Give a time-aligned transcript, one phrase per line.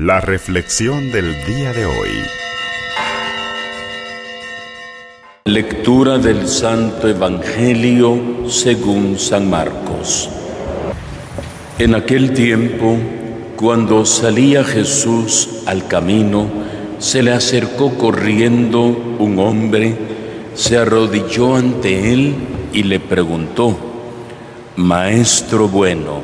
[0.00, 2.10] La reflexión del día de hoy.
[5.46, 10.30] Lectura del Santo Evangelio según San Marcos.
[11.80, 12.96] En aquel tiempo,
[13.56, 16.46] cuando salía Jesús al camino,
[17.00, 18.84] se le acercó corriendo
[19.18, 19.96] un hombre,
[20.54, 22.36] se arrodilló ante él
[22.72, 23.76] y le preguntó,
[24.76, 26.22] Maestro bueno,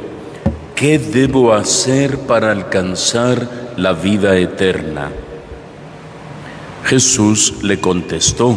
[0.76, 5.10] ¿qué debo hacer para alcanzar la vida eterna.
[6.84, 8.56] Jesús le contestó,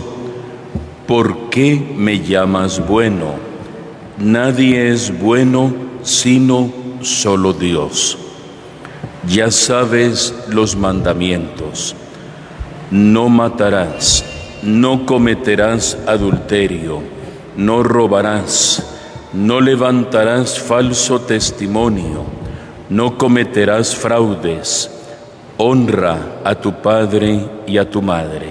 [1.07, 3.35] ¿por qué me llamas bueno?
[4.19, 8.17] Nadie es bueno sino solo Dios.
[9.27, 11.95] Ya sabes los mandamientos.
[12.91, 14.23] No matarás,
[14.61, 17.01] no cometerás adulterio,
[17.57, 18.85] no robarás,
[19.33, 22.23] no levantarás falso testimonio,
[22.89, 24.96] no cometerás fraudes
[25.57, 28.49] honra a tu padre y a tu madre.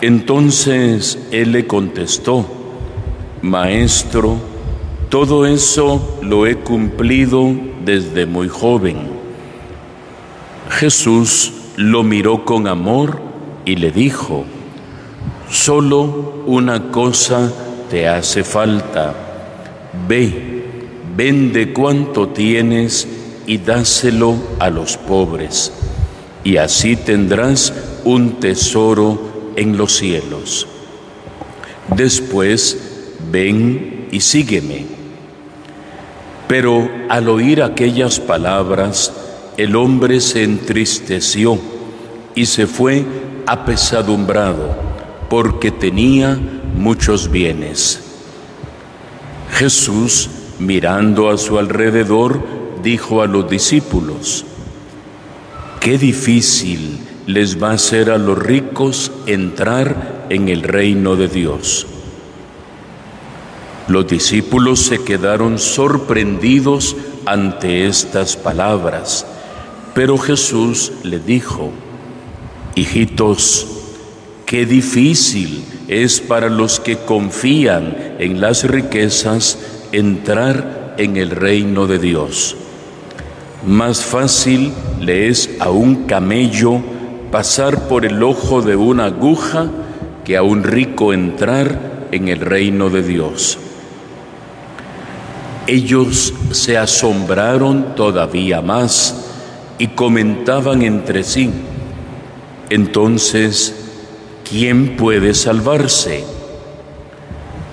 [0.00, 2.46] Entonces él le contestó,
[3.42, 4.36] Maestro,
[5.08, 7.52] todo eso lo he cumplido
[7.84, 8.98] desde muy joven.
[10.70, 13.20] Jesús lo miró con amor
[13.64, 14.44] y le dijo,
[15.50, 17.52] solo una cosa
[17.88, 19.14] te hace falta,
[20.06, 20.64] ve,
[21.16, 23.17] vende cuanto tienes
[23.48, 25.72] y dáselo a los pobres,
[26.44, 27.72] y así tendrás
[28.04, 30.66] un tesoro en los cielos.
[31.96, 32.76] Después,
[33.32, 34.84] ven y sígueme.
[36.46, 39.14] Pero al oír aquellas palabras,
[39.56, 41.58] el hombre se entristeció
[42.34, 43.02] y se fue
[43.46, 44.76] apesadumbrado,
[45.30, 46.38] porque tenía
[46.76, 48.00] muchos bienes.
[49.52, 52.57] Jesús, mirando a su alrededor,
[52.88, 54.46] dijo a los discípulos,
[55.78, 61.86] qué difícil les va a ser a los ricos entrar en el reino de Dios.
[63.88, 69.26] Los discípulos se quedaron sorprendidos ante estas palabras,
[69.94, 71.70] pero Jesús le dijo,
[72.74, 73.66] hijitos,
[74.46, 79.58] qué difícil es para los que confían en las riquezas
[79.92, 82.56] entrar en el reino de Dios.
[83.66, 86.80] Más fácil le es a un camello
[87.30, 89.70] pasar por el ojo de una aguja
[90.24, 93.58] que a un rico entrar en el reino de Dios.
[95.66, 99.26] Ellos se asombraron todavía más
[99.78, 101.50] y comentaban entre sí,
[102.70, 103.74] entonces,
[104.48, 106.24] ¿quién puede salvarse?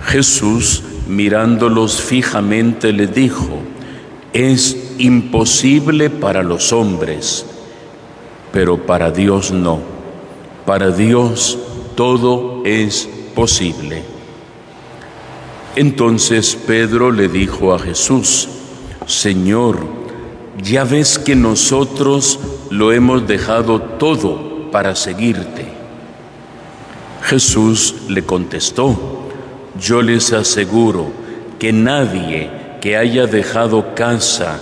[0.05, 3.59] Jesús, mirándolos fijamente, le dijo,
[4.31, 7.45] es imposible para los hombres,
[8.51, 9.79] pero para Dios no.
[10.65, 11.57] Para Dios
[11.95, 14.03] todo es posible.
[15.75, 18.47] Entonces Pedro le dijo a Jesús,
[19.05, 19.79] Señor,
[20.61, 22.39] ya ves que nosotros
[22.69, 25.65] lo hemos dejado todo para seguirte.
[27.23, 29.27] Jesús le contestó,
[29.79, 31.07] yo les aseguro
[31.59, 32.49] que nadie
[32.81, 34.61] que haya dejado casa,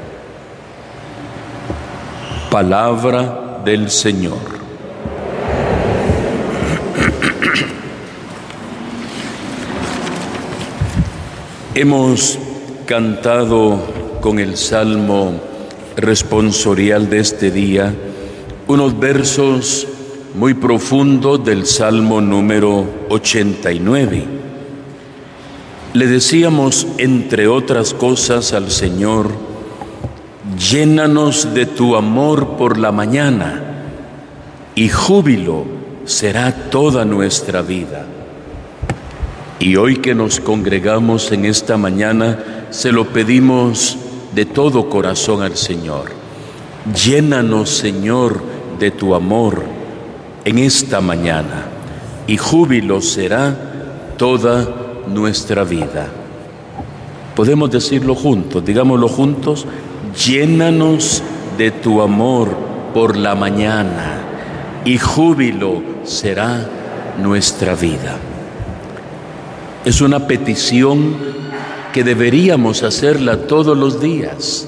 [2.51, 4.37] Palabra del Señor.
[11.73, 12.37] Hemos
[12.85, 13.79] cantado
[14.19, 15.39] con el salmo
[15.95, 17.95] responsorial de este día
[18.67, 19.87] unos versos
[20.35, 24.25] muy profundos del salmo número 89.
[25.93, 29.50] Le decíamos, entre otras cosas, al Señor,
[30.69, 33.63] llénanos de tu amor por la mañana
[34.75, 35.65] y júbilo
[36.05, 38.05] será toda nuestra vida.
[39.59, 43.97] Y hoy que nos congregamos en esta mañana, se lo pedimos
[44.33, 46.11] de todo corazón al Señor.
[47.05, 48.41] Llénanos, Señor,
[48.79, 49.63] de tu amor
[50.45, 51.65] en esta mañana
[52.27, 53.55] y júbilo será
[54.17, 54.67] toda
[55.07, 56.07] nuestra vida.
[57.35, 59.67] Podemos decirlo juntos, digámoslo juntos,
[60.15, 61.23] llénanos
[61.57, 62.55] de tu amor
[62.93, 64.21] por la mañana
[64.85, 66.67] y júbilo será
[67.21, 68.17] nuestra vida.
[69.85, 71.15] Es una petición
[71.93, 74.67] que deberíamos hacerla todos los días.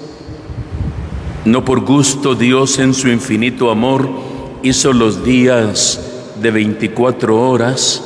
[1.46, 4.10] No por gusto Dios en su infinito amor
[4.64, 6.00] hizo los días
[6.42, 8.02] de 24 horas.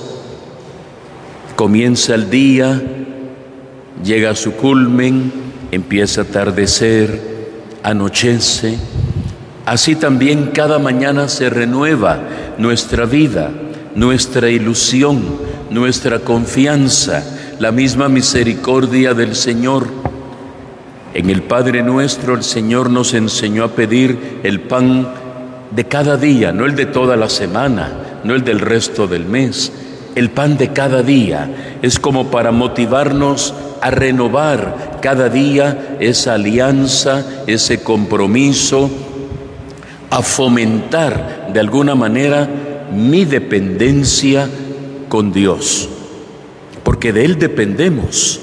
[1.55, 2.81] Comienza el día,
[4.03, 5.31] llega a su culmen,
[5.71, 7.26] empieza a atardecer,
[7.87, 8.77] anochece.
[9.65, 12.19] Así también cada mañana se renueva
[12.57, 13.49] nuestra vida,
[13.95, 15.23] nuestra ilusión,
[15.69, 17.23] nuestra confianza,
[17.59, 19.87] la misma misericordia del Señor.
[21.13, 25.07] En el Padre nuestro el Señor nos enseñó a pedir el pan
[25.71, 29.71] de cada día, no el de toda la semana, no el del resto del mes.
[30.17, 37.43] El pan de cada día es como para motivarnos a renovar cada día esa alianza,
[37.45, 38.89] ese compromiso,
[40.09, 42.49] a fomentar de alguna manera
[42.91, 44.49] mi dependencia
[45.07, 45.87] con Dios,
[46.83, 48.39] porque de Él dependemos.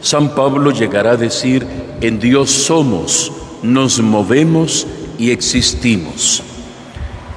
[0.00, 1.66] San Pablo llegará a decir,
[2.00, 3.32] en Dios somos,
[3.64, 4.86] nos movemos
[5.18, 6.44] y existimos.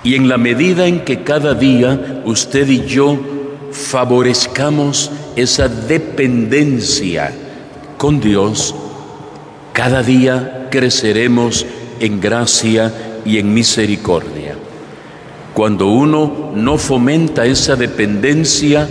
[0.04, 3.40] Y en la medida en que cada día usted y yo
[3.71, 7.31] favorezcamos esa dependencia
[7.97, 8.75] con Dios,
[9.73, 11.65] cada día creceremos
[12.00, 12.94] en gracia
[13.25, 14.56] y en misericordia.
[15.53, 18.88] Cuando uno no fomenta esa dependencia,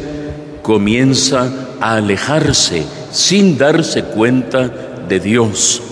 [0.63, 1.51] comienza
[1.81, 4.69] a alejarse sin darse cuenta
[5.09, 5.83] de Dios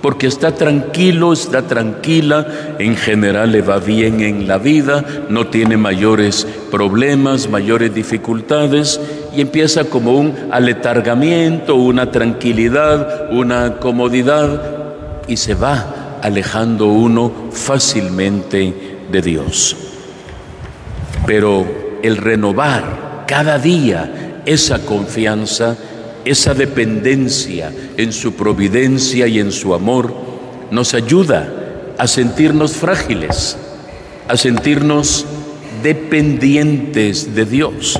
[0.00, 2.46] porque está tranquilo, está tranquila,
[2.78, 9.00] en general le va bien en la vida, no tiene mayores problemas, mayores dificultades
[9.36, 14.62] y empieza como un aletargamiento, una tranquilidad, una comodidad
[15.26, 19.76] y se va alejando uno fácilmente de Dios.
[21.26, 21.66] Pero
[22.02, 25.76] el renovar cada día esa confianza,
[26.24, 30.12] esa dependencia en su providencia y en su amor
[30.70, 31.48] nos ayuda
[31.98, 33.56] a sentirnos frágiles,
[34.28, 35.26] a sentirnos
[35.82, 37.98] dependientes de Dios.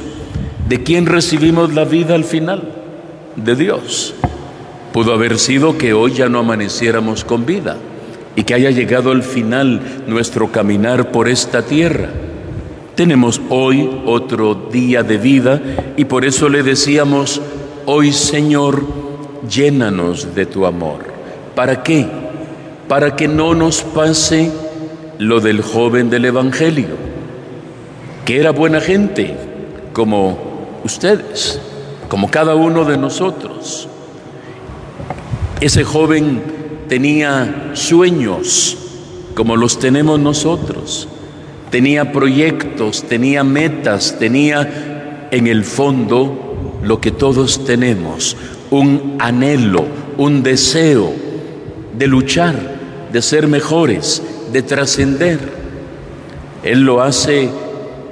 [0.69, 2.73] ¿De quién recibimos la vida al final?
[3.37, 4.15] De Dios.
[4.93, 7.77] Pudo haber sido que hoy ya no amaneciéramos con vida
[8.37, 12.09] y que haya llegado al final nuestro caminar por esta tierra.
[12.95, 15.61] Tenemos hoy otro día de vida
[15.97, 17.41] y por eso le decíamos,
[17.87, 18.85] Hoy, Señor,
[19.49, 20.99] llénanos de tu amor.
[21.55, 22.07] ¿Para qué?
[22.87, 24.53] Para que no nos pase
[25.19, 26.89] lo del joven del Evangelio,
[28.31, 29.35] que era buena gente,
[29.93, 30.39] como
[30.85, 31.61] ustedes,
[32.09, 33.89] como cada uno de nosotros.
[35.61, 36.41] Ese joven
[36.89, 38.79] tenía sueños,
[39.35, 41.09] como los tenemos nosotros.
[41.73, 48.37] Tenía proyectos, tenía metas, tenía en el fondo lo que todos tenemos,
[48.71, 49.87] un anhelo,
[50.19, 51.13] un deseo
[51.99, 52.55] de luchar,
[53.13, 54.23] de ser mejores,
[54.53, 55.41] de trascender.
[56.63, 57.51] Él lo hace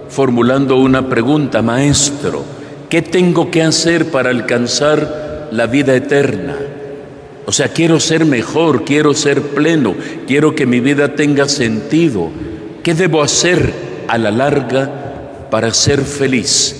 [0.08, 2.44] formulando una pregunta, maestro,
[2.88, 6.56] ¿qué tengo que hacer para alcanzar la vida eterna?
[7.46, 9.94] O sea, quiero ser mejor, quiero ser pleno,
[10.26, 12.30] quiero que mi vida tenga sentido.
[12.82, 13.72] ¿Qué debo hacer
[14.06, 16.76] a la larga para ser feliz?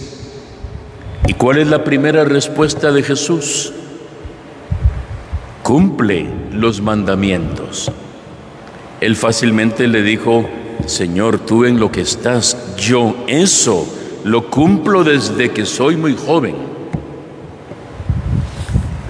[1.27, 3.73] ¿Y cuál es la primera respuesta de Jesús?
[5.63, 7.91] Cumple los mandamientos.
[9.01, 10.49] Él fácilmente le dijo,
[10.87, 13.87] Señor, tú en lo que estás, yo eso
[14.25, 16.55] lo cumplo desde que soy muy joven.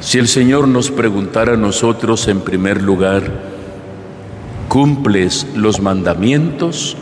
[0.01, 3.23] Si el Señor nos preguntara a nosotros en primer lugar,
[4.69, 6.97] ¿cumples los mandamientos?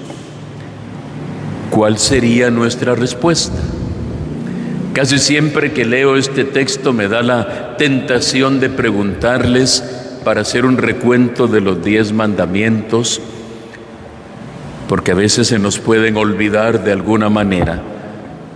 [1.70, 3.58] ¿Cuál sería nuestra respuesta?
[4.94, 9.84] Casi siempre que leo este texto me da la tentación de preguntarles
[10.24, 13.20] para hacer un recuento de los diez mandamientos,
[14.88, 17.82] porque a veces se nos pueden olvidar de alguna manera,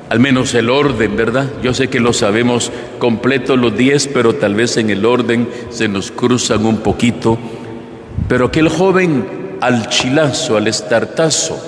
[0.09, 1.47] al menos el orden, ¿verdad?
[1.63, 5.89] Yo sé que lo sabemos completo los diez, pero tal vez en el orden se
[5.89, 7.39] nos cruzan un poquito.
[8.29, 11.59] Pero aquel joven al chilazo, al estartazo,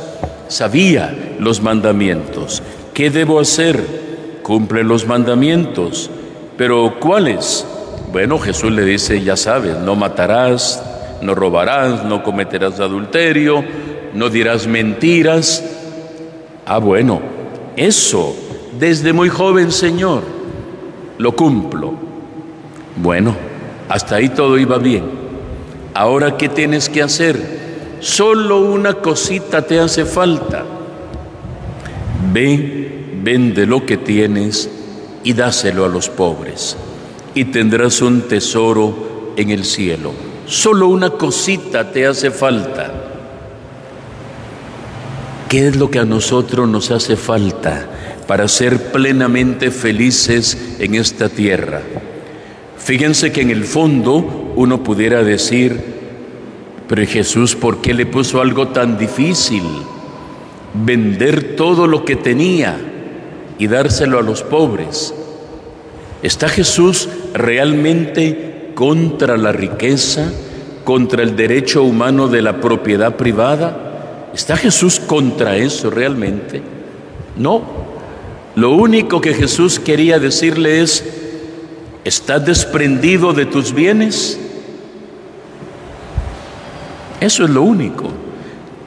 [0.48, 2.62] sabía los mandamientos.
[2.94, 4.02] ¿Qué debo hacer?
[4.42, 6.10] cumple los mandamientos.
[6.56, 7.66] Pero ¿cuáles?
[8.12, 10.82] Bueno, Jesús le dice, ya sabes, no matarás,
[11.22, 13.64] no robarás, no cometerás adulterio,
[14.14, 15.64] no dirás mentiras.
[16.66, 17.20] Ah, bueno,
[17.76, 18.34] eso,
[18.78, 20.22] desde muy joven, Señor,
[21.18, 21.94] lo cumplo.
[22.96, 23.34] Bueno,
[23.88, 25.04] hasta ahí todo iba bien.
[25.94, 27.62] Ahora, ¿qué tienes que hacer?
[28.02, 30.64] solo una cosita te hace falta.
[32.32, 34.68] Ve, vende lo que tienes
[35.22, 36.76] y dáselo a los pobres,
[37.32, 40.12] y tendrás un tesoro en el cielo.
[40.46, 42.92] Solo una cosita te hace falta.
[45.52, 47.86] ¿Qué es lo que a nosotros nos hace falta
[48.26, 51.82] para ser plenamente felices en esta tierra?
[52.78, 55.78] Fíjense que en el fondo uno pudiera decir,
[56.88, 59.62] pero Jesús, ¿por qué le puso algo tan difícil?
[60.72, 62.80] Vender todo lo que tenía
[63.58, 65.12] y dárselo a los pobres.
[66.22, 70.32] ¿Está Jesús realmente contra la riqueza,
[70.84, 73.81] contra el derecho humano de la propiedad privada?
[74.34, 76.62] ¿Está Jesús contra eso realmente?
[77.36, 77.62] No.
[78.54, 81.04] Lo único que Jesús quería decirle es,
[82.04, 84.38] ¿estás desprendido de tus bienes?
[87.20, 88.10] Eso es lo único.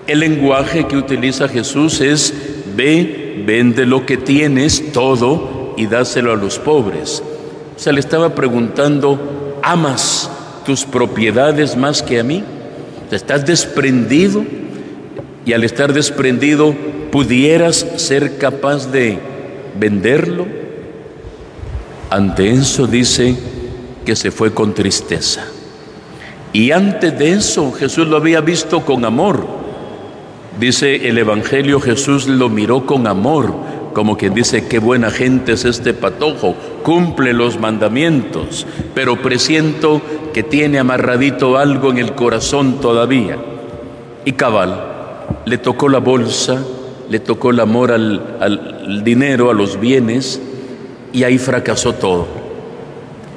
[0.07, 2.33] El lenguaje que utiliza Jesús es,
[2.75, 7.23] ve, vende lo que tienes, todo, y dáselo a los pobres.
[7.75, 10.29] O sea, le estaba preguntando, ¿amas
[10.65, 12.43] tus propiedades más que a mí?
[13.11, 14.43] ¿Estás desprendido?
[15.45, 16.75] Y al estar desprendido
[17.11, 19.19] pudieras ser capaz de
[19.79, 20.47] venderlo?
[22.09, 23.35] Ante eso dice
[24.05, 25.45] que se fue con tristeza.
[26.53, 29.45] Y antes de eso Jesús lo había visto con amor.
[30.59, 33.53] Dice el Evangelio, Jesús lo miró con amor,
[33.93, 40.01] como quien dice, qué buena gente es este patojo, cumple los mandamientos, pero presiento
[40.33, 43.37] que tiene amarradito algo en el corazón todavía.
[44.23, 44.94] Y cabal,
[45.46, 46.63] le tocó la bolsa,
[47.10, 50.41] le tocó el amor al, dinero, a los bienes,
[51.13, 52.27] y ahí fracasó todo.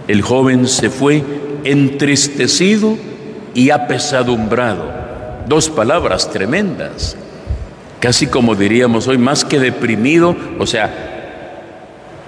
[0.07, 1.23] El joven se fue
[1.65, 2.97] entristecido
[3.55, 4.85] y apesadumbrado.
[5.47, 7.17] Dos palabras tremendas.
[8.01, 11.09] Casi como diríamos hoy, más que deprimido, o sea,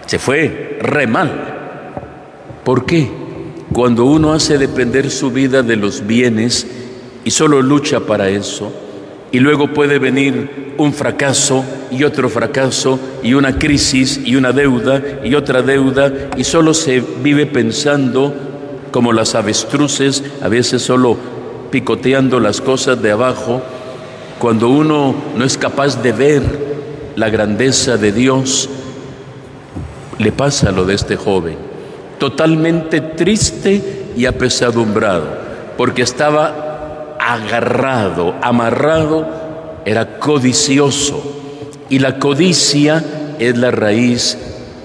[0.06, 1.30] se fue re mal.
[2.64, 3.10] ¿Por qué?
[3.72, 6.66] Cuando uno hace depender su vida de los bienes
[7.24, 8.72] y solo lucha para eso,
[9.32, 15.02] y luego puede venir un fracaso y otro fracaso y una crisis y una deuda
[15.22, 18.34] y otra deuda y solo se vive pensando
[18.90, 21.16] como las avestruces, a veces solo
[21.70, 23.62] picoteando las cosas de abajo,
[24.40, 26.42] cuando uno no es capaz de ver
[27.14, 28.68] la grandeza de Dios,
[30.18, 31.56] le pasa lo de este joven,
[32.18, 35.28] totalmente triste y apesadumbrado,
[35.76, 36.69] porque estaba
[37.30, 39.24] agarrado, amarrado,
[39.84, 41.22] era codicioso.
[41.88, 43.04] Y la codicia
[43.38, 44.36] es la raíz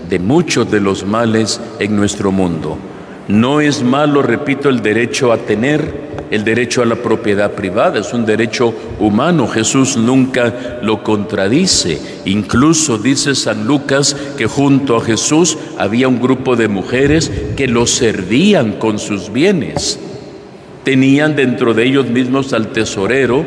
[0.07, 2.77] de muchos de los males en nuestro mundo.
[3.27, 8.13] No es malo, repito, el derecho a tener, el derecho a la propiedad privada, es
[8.13, 9.47] un derecho humano.
[9.47, 11.99] Jesús nunca lo contradice.
[12.25, 17.87] Incluso dice San Lucas que junto a Jesús había un grupo de mujeres que lo
[17.87, 19.99] servían con sus bienes
[20.85, 23.45] tenían dentro de ellos mismos al tesorero,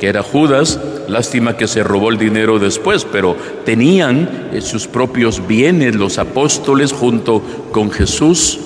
[0.00, 5.46] que era Judas, lástima que se robó el dinero después, pero tenían eh, sus propios
[5.46, 8.58] bienes los apóstoles junto con Jesús.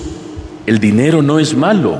[0.65, 1.99] El dinero no es malo,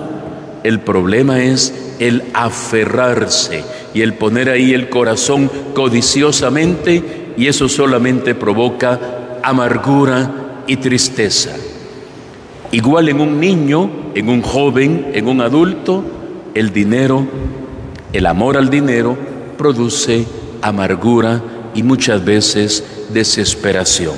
[0.63, 3.63] el problema es el aferrarse
[3.93, 11.51] y el poner ahí el corazón codiciosamente y eso solamente provoca amargura y tristeza.
[12.73, 16.03] Igual en un niño, en un joven, en un adulto,
[16.55, 17.23] el dinero,
[18.11, 19.15] el amor al dinero
[19.59, 20.25] produce
[20.59, 21.39] amargura
[21.75, 24.15] y muchas veces desesperación.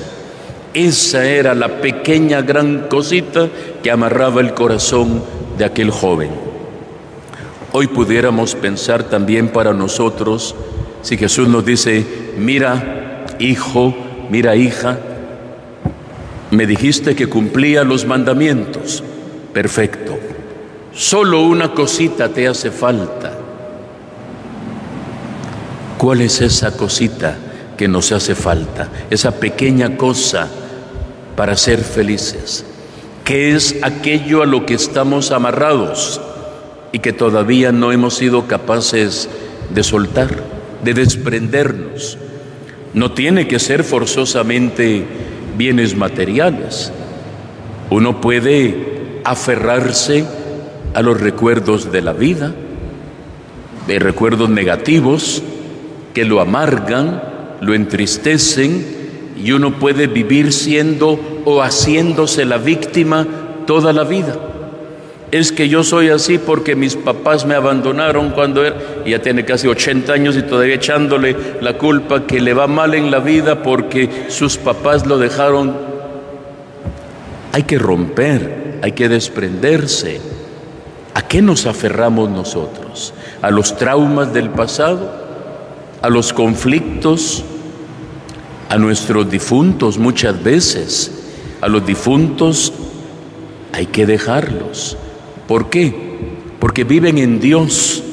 [0.74, 3.50] Esa era la pequeña gran cosita
[3.84, 5.22] que amarraba el corazón
[5.58, 6.30] de aquel joven.
[7.74, 10.56] Hoy pudiéramos pensar también para nosotros,
[11.02, 12.06] si Jesús nos dice,
[12.38, 13.94] mira hijo,
[14.30, 14.98] mira hija,
[16.52, 19.04] me dijiste que cumplía los mandamientos.
[19.54, 20.18] Perfecto.
[20.94, 23.34] Solo una cosita te hace falta.
[25.98, 27.38] ¿Cuál es esa cosita
[27.78, 28.90] que nos hace falta?
[29.10, 30.50] Esa pequeña cosa
[31.36, 32.66] para ser felices.
[33.24, 36.22] ¿Qué es aquello a lo que estamos amarrados
[36.92, 39.30] y que todavía no hemos sido capaces
[39.74, 40.44] de soltar,
[40.84, 42.18] de desprendernos?
[42.94, 45.06] No tiene que ser forzosamente
[45.58, 46.92] bienes materiales.
[47.90, 50.26] Uno puede aferrarse
[50.94, 52.54] a los recuerdos de la vida,
[53.88, 55.44] de recuerdos negativos
[56.14, 57.22] que lo amargan,
[57.62, 58.86] lo entristecen
[59.44, 63.28] y uno puede vivir siendo o haciéndose la víctima
[63.68, 64.38] toda la vida.
[65.32, 69.68] Es que yo soy así porque mis papás me abandonaron cuando era, ya tiene casi
[69.68, 74.26] 80 años y todavía echándole la culpa que le va mal en la vida porque
[74.30, 75.76] sus papás lo dejaron.
[77.52, 80.22] Hay que romper, hay que desprenderse.
[81.16, 83.14] ¿A qué nos aferramos nosotros?
[83.42, 85.12] ¿A los traumas del pasado?
[86.02, 87.44] ¿A los conflictos?
[88.70, 91.12] ¿A nuestros difuntos muchas veces?
[91.62, 92.74] A los difuntos
[93.74, 94.98] hay que dejarlos.
[95.48, 95.94] ¿Por qué?
[96.60, 98.04] Porque viven en Dios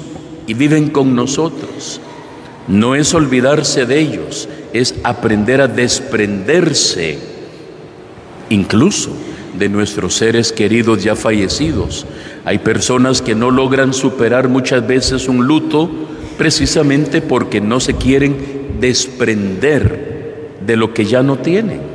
[0.46, 2.00] y viven con nosotros.
[2.68, 7.18] No es olvidarse de ellos, es aprender a desprenderse
[8.50, 9.10] incluso
[9.58, 12.06] de nuestros seres queridos ya fallecidos.
[12.44, 15.90] Hay personas que no logran superar muchas veces un luto
[16.38, 21.91] precisamente porque no se quieren desprender de lo que ya no tienen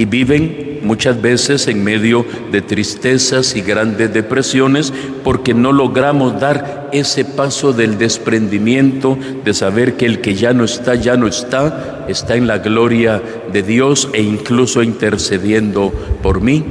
[0.00, 6.88] y viven muchas veces en medio de tristezas y grandes depresiones porque no logramos dar
[6.90, 12.06] ese paso del desprendimiento, de saber que el que ya no está, ya no está,
[12.08, 13.20] está en la gloria
[13.52, 15.92] de Dios e incluso intercediendo
[16.22, 16.64] por mí.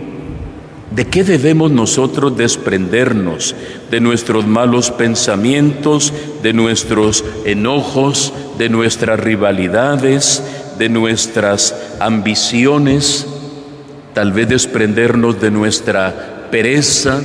[0.89, 3.55] ¿De qué debemos nosotros desprendernos?
[3.91, 10.43] De nuestros malos pensamientos, de nuestros enojos, de nuestras rivalidades,
[10.79, 13.27] de nuestras ambiciones
[14.13, 17.21] tal vez desprendernos de nuestra pereza,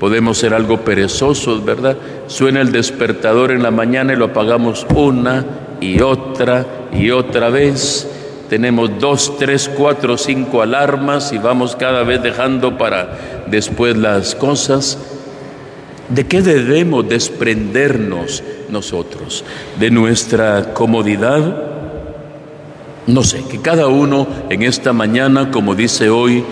[0.00, 1.96] podemos ser algo perezosos, ¿verdad?
[2.26, 5.44] Suena el despertador en la mañana y lo apagamos una
[5.80, 8.08] y otra y otra vez.
[8.48, 14.98] Tenemos dos, tres, cuatro, cinco alarmas y vamos cada vez dejando para después las cosas.
[16.08, 19.44] ¿De qué debemos desprendernos nosotros?
[19.78, 21.73] ¿De nuestra comodidad?
[23.06, 26.42] No sé, que cada uno en esta mañana, como dice hoy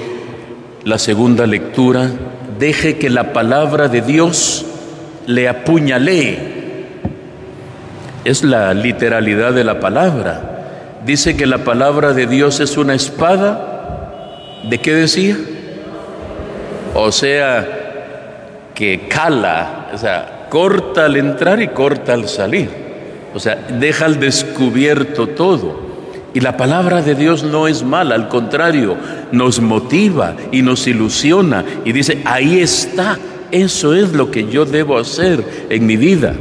[0.85, 2.11] la segunda lectura,
[2.59, 4.67] deje que la palabra de Dios
[5.27, 6.63] le apuñalee.
[8.25, 11.01] Es la literalidad de la palabra.
[11.07, 14.61] Dice que la palabra de Dios es una espada.
[14.69, 15.37] ¿De qué decía?
[16.95, 17.67] O sea,
[18.75, 22.69] que cala, o sea, corta al entrar y corta al salir.
[23.35, 25.82] O sea, deja al descubierto todo.
[26.35, 28.97] Y la palabra de Dios no es mala, al contrario,
[29.33, 33.19] nos motiva y nos ilusiona y dice, ahí está,
[33.51, 36.35] eso es lo que yo debo hacer en mi vida.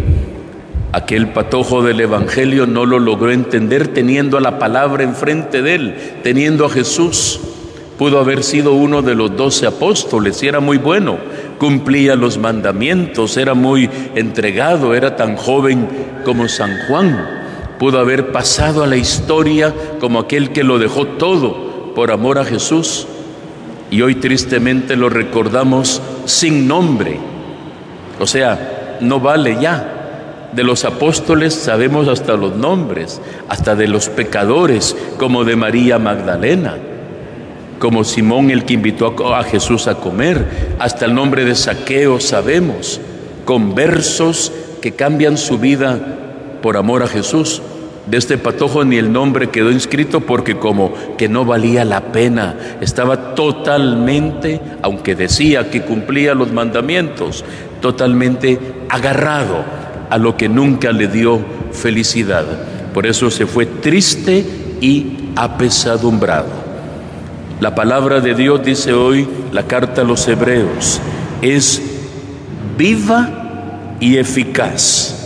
[0.93, 5.95] Aquel patojo del Evangelio no lo logró entender teniendo a la palabra enfrente de él,
[6.23, 7.39] teniendo a Jesús.
[7.97, 11.17] Pudo haber sido uno de los doce apóstoles y era muy bueno,
[11.59, 15.87] cumplía los mandamientos, era muy entregado, era tan joven
[16.23, 17.40] como San Juan
[17.81, 22.45] pudo haber pasado a la historia como aquel que lo dejó todo por amor a
[22.45, 23.07] Jesús
[23.89, 27.17] y hoy tristemente lo recordamos sin nombre.
[28.19, 30.51] O sea, no vale ya.
[30.53, 36.77] De los apóstoles sabemos hasta los nombres, hasta de los pecadores, como de María Magdalena,
[37.79, 43.01] como Simón el que invitó a Jesús a comer, hasta el nombre de Saqueo sabemos,
[43.43, 44.51] con versos
[44.83, 45.99] que cambian su vida
[46.61, 47.63] por amor a Jesús.
[48.07, 52.55] De este patojo ni el nombre quedó inscrito porque como que no valía la pena,
[52.81, 57.45] estaba totalmente, aunque decía que cumplía los mandamientos,
[57.79, 58.59] totalmente
[58.89, 59.63] agarrado
[60.09, 61.39] a lo que nunca le dio
[61.71, 62.45] felicidad.
[62.91, 64.43] Por eso se fue triste
[64.81, 66.49] y apesadumbrado.
[67.59, 70.99] La palabra de Dios dice hoy, la carta a los hebreos,
[71.43, 71.79] es
[72.75, 73.29] viva
[73.99, 75.20] y eficaz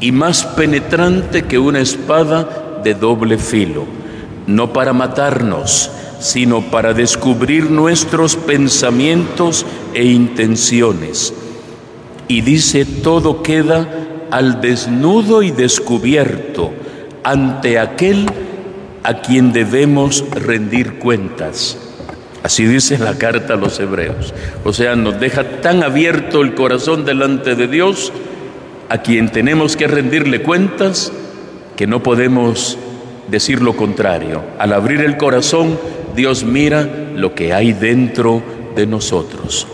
[0.00, 3.84] y más penetrante que una espada de doble filo,
[4.46, 11.34] no para matarnos, sino para descubrir nuestros pensamientos e intenciones.
[12.28, 13.88] Y dice, todo queda
[14.30, 16.72] al desnudo y descubierto
[17.24, 18.26] ante aquel
[19.02, 21.78] a quien debemos rendir cuentas.
[22.42, 24.32] Así dice la carta a los hebreos.
[24.64, 28.12] O sea, nos deja tan abierto el corazón delante de Dios
[28.88, 31.12] a quien tenemos que rendirle cuentas
[31.76, 32.78] que no podemos
[33.28, 34.42] decir lo contrario.
[34.58, 35.78] Al abrir el corazón,
[36.16, 38.42] Dios mira lo que hay dentro
[38.74, 39.66] de nosotros.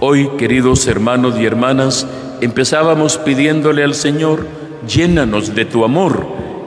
[0.00, 2.06] Hoy, queridos hermanos y hermanas,
[2.40, 4.46] empezábamos pidiéndole al Señor,
[4.86, 6.26] llénanos de tu amor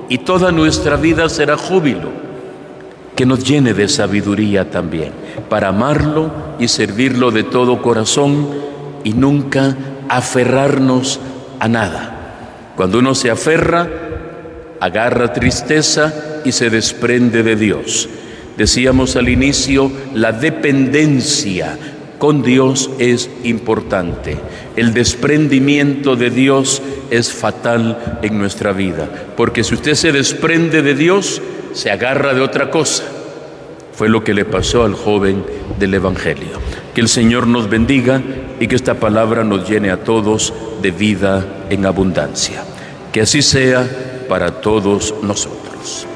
[0.10, 2.26] y toda nuestra vida será júbilo.
[3.16, 5.14] Que nos llene de sabiduría también,
[5.50, 8.50] para amarlo y servirlo de todo corazón
[9.06, 9.78] y nunca
[10.10, 11.20] aferrarnos
[11.60, 12.74] a nada.
[12.76, 13.88] Cuando uno se aferra,
[14.80, 18.10] agarra tristeza y se desprende de Dios.
[18.58, 21.78] Decíamos al inicio, la dependencia
[22.18, 24.38] con Dios es importante.
[24.76, 30.96] El desprendimiento de Dios es fatal en nuestra vida, porque si usted se desprende de
[30.96, 31.42] Dios,
[31.74, 33.04] se agarra de otra cosa.
[33.94, 35.44] Fue lo que le pasó al joven
[35.80, 36.60] del Evangelio.
[36.94, 38.22] Que el Señor nos bendiga
[38.60, 42.64] y que esta palabra nos llene a todos de vida en abundancia.
[43.12, 43.88] Que así sea
[44.28, 46.08] para todos nosotros.